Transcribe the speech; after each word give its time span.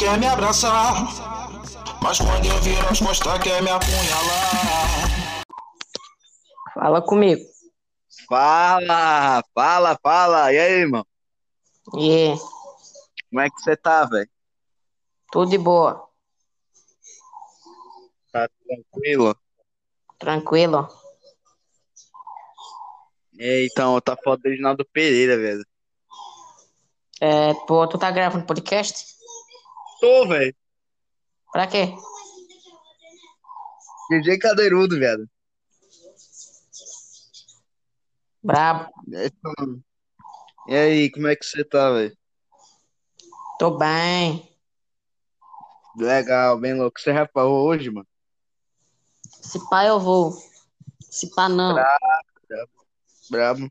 quer 0.00 0.18
me 0.18 0.26
abraçar. 0.26 0.94
Mas 2.02 2.18
quando 2.18 2.46
eu 2.46 2.58
viro 2.62 2.88
as 2.88 2.98
costas, 2.98 3.38
quer 3.42 3.62
me 3.62 3.68
apunhalar. 3.68 5.44
Fala 6.72 7.02
comigo. 7.02 7.42
Fala, 8.26 9.44
fala, 9.54 9.98
fala. 10.02 10.52
E 10.54 10.58
aí, 10.58 10.72
irmão? 10.72 11.04
E 11.94 12.10
aí? 12.10 12.38
Como 13.28 13.40
é 13.42 13.50
que 13.50 13.60
você 13.60 13.76
tá, 13.76 14.06
velho? 14.06 14.28
Tudo 15.30 15.50
de 15.50 15.58
boa. 15.58 16.08
Tá 18.32 18.48
tranquilo? 18.66 19.36
Tranquilo? 20.18 20.88
E 23.38 23.68
então, 23.70 24.00
tá 24.00 24.16
foto 24.16 24.40
do 24.40 24.48
Reginaldo 24.48 24.84
Pereira, 24.86 25.36
velho. 25.36 25.64
É, 27.20 27.52
pô, 27.66 27.86
tu 27.86 27.98
tá 27.98 28.10
gravando 28.10 28.46
podcast? 28.46 29.19
Tô, 30.00 30.26
velho. 30.26 30.54
Pra 31.52 31.66
quê? 31.66 31.94
DJ 34.10 34.38
Cadeirudo, 34.38 34.98
velho. 34.98 35.28
Brabo. 38.42 38.90
Então, 39.08 39.82
E 40.66 40.74
aí, 40.74 41.10
como 41.10 41.28
é 41.28 41.36
que 41.36 41.44
você 41.44 41.64
tá, 41.64 41.90
velho? 41.90 42.16
Tô 43.58 43.72
bem. 43.72 44.48
Legal, 45.96 46.58
bem 46.58 46.74
louco. 46.74 46.98
Você 46.98 47.12
rapou 47.12 47.66
hoje, 47.66 47.90
mano? 47.90 48.06
Se 49.42 49.58
pá, 49.68 49.84
eu 49.84 50.00
vou. 50.00 50.32
Se 51.10 51.28
pá, 51.34 51.48
não. 51.48 51.76
Brabo. 53.28 53.70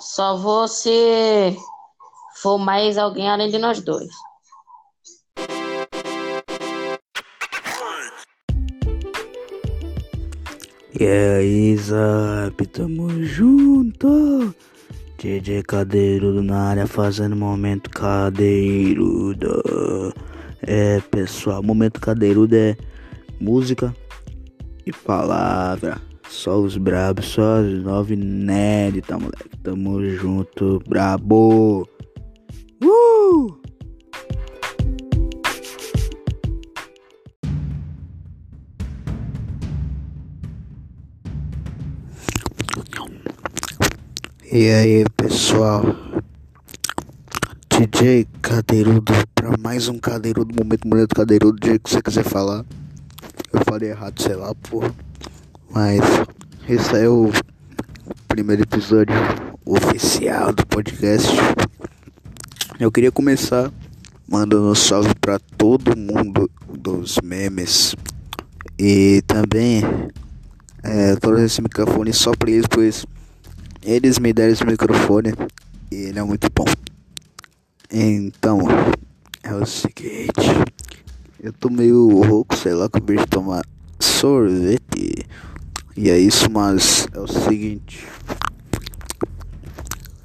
Só 0.00 0.36
vou 0.36 0.66
se 0.66 1.56
for 2.42 2.58
mais 2.58 2.98
alguém 2.98 3.30
além 3.30 3.50
de 3.50 3.58
nós 3.58 3.80
dois. 3.80 4.10
E 10.98 11.04
aí, 11.04 11.76
Zap, 11.76 12.66
tamo 12.68 13.10
junto. 13.24 14.54
DJ 15.18 15.64
Cadeirudo 15.64 16.40
na 16.40 16.68
área 16.68 16.86
fazendo 16.86 17.34
momento 17.34 17.90
cadeirudo. 17.90 19.60
É, 20.62 21.00
pessoal, 21.10 21.64
momento 21.64 22.00
cadeirudo 22.00 22.54
é 22.54 22.76
música 23.40 23.92
e 24.86 24.92
palavra. 24.92 26.00
Só 26.28 26.60
os 26.60 26.76
brabos, 26.76 27.26
só 27.26 27.60
os 27.60 27.82
nove 27.82 28.14
inédita, 28.14 29.18
moleque. 29.18 29.56
Tamo 29.64 30.04
junto, 30.10 30.80
brabo. 30.86 31.88
Uh! 32.80 33.63
E 44.52 44.68
aí, 44.68 45.04
pessoal? 45.16 45.82
DJ 47.70 48.28
Cadeirudo 48.42 49.14
para 49.34 49.56
mais 49.56 49.88
um 49.88 49.98
Cadeirudo, 49.98 50.54
momento 50.54 50.86
momento 50.86 51.14
Cadeirudo, 51.14 51.58
do 51.58 51.66
jeito 51.66 51.82
que 51.82 51.90
você 51.90 52.02
quiser 52.02 52.24
falar. 52.24 52.62
Eu 53.50 53.60
falei 53.66 53.88
errado, 53.88 54.20
sei 54.20 54.36
lá, 54.36 54.54
porra. 54.54 54.94
Mas 55.70 56.00
esse 56.68 56.94
é 56.94 57.08
o 57.08 57.32
primeiro 58.28 58.62
episódio 58.62 59.14
oficial 59.64 60.52
do 60.52 60.66
podcast. 60.66 61.32
Eu 62.78 62.92
queria 62.92 63.10
começar 63.10 63.72
mandando 64.28 64.70
um 64.70 64.74
salve 64.74 65.14
para 65.22 65.38
todo 65.56 65.96
mundo 65.96 66.50
dos 66.68 67.16
memes. 67.24 67.96
E 68.78 69.22
também 69.26 69.82
é, 70.82 71.16
trouxe 71.16 71.44
esse 71.44 71.62
microfone 71.62 72.12
só 72.12 72.32
pra 72.32 72.50
eles, 72.50 72.66
pois 72.68 73.06
eles 73.84 74.18
me 74.18 74.32
deram 74.32 74.52
esse 74.52 74.64
microfone 74.64 75.34
e 75.90 75.94
ele 75.94 76.18
é 76.18 76.22
muito 76.22 76.48
bom. 76.54 76.64
Então, 77.92 78.60
é 79.42 79.54
o 79.54 79.66
seguinte. 79.66 80.50
Eu 81.40 81.52
tô 81.52 81.68
meio 81.68 82.22
rouco, 82.22 82.56
sei 82.56 82.72
lá, 82.72 82.86
acabei 82.86 83.18
de 83.18 83.26
tomar 83.26 83.62
sorvete. 84.00 85.26
E 85.96 86.10
é 86.10 86.18
isso, 86.18 86.50
mas 86.50 87.06
é 87.12 87.20
o 87.20 87.28
seguinte. 87.28 88.06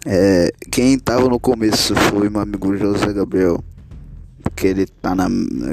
É, 0.06 0.52
quem 0.72 0.98
tava 0.98 1.28
no 1.28 1.40
começo 1.40 1.94
foi 1.96 2.30
meu 2.30 2.42
amigo 2.42 2.76
José 2.78 3.12
Gabriel. 3.12 3.62
Que 4.56 4.68
ele 4.68 4.86
tá 4.86 5.14
na. 5.14 5.28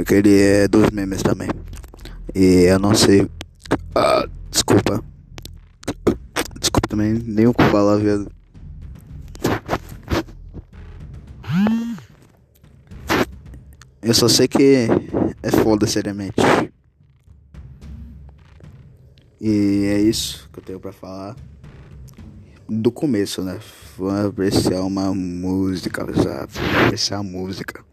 que 0.05 0.15
ele 0.15 0.37
é 0.37 0.69
dos 0.69 0.91
memes 0.91 1.23
também. 1.23 1.49
E 2.35 2.65
eu 2.65 2.79
não 2.79 2.95
sei. 2.95 3.31
Ah, 3.95 4.27
desculpa. 4.51 5.03
Também, 6.97 7.13
nem 7.13 7.47
o 7.47 7.53
que 7.53 7.63
falar, 7.65 7.99
viado. 7.99 8.27
Eu 14.01 14.15
só 14.15 14.27
sei 14.29 14.49
que 14.49 14.89
é 15.43 15.51
foda, 15.51 15.87
seriamente. 15.87 16.41
E 19.39 19.91
é 19.93 20.01
isso 20.01 20.49
que 20.51 20.59
eu 20.59 20.65
tenho 20.65 20.81
pra 20.81 20.91
falar. 20.91 21.37
Do 22.67 22.91
começo, 22.91 23.43
né? 23.43 23.61
Vamos 23.99 24.31
apreciar 24.31 24.81
uma 24.81 25.13
música, 25.15 26.03
sabe? 26.15 26.53
Apreciar 26.87 27.19
a 27.19 27.23
música. 27.23 27.85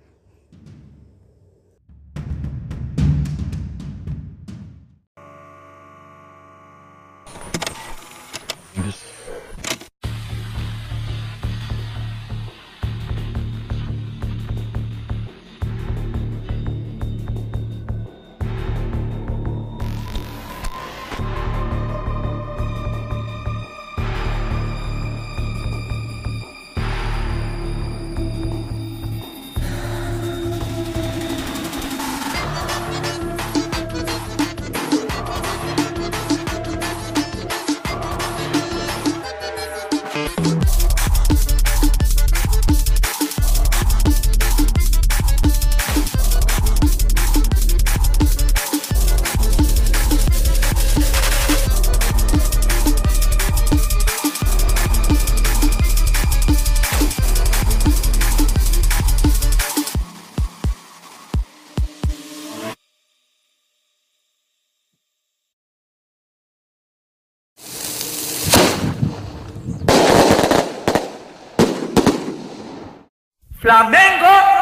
Flamengo 73.64 74.53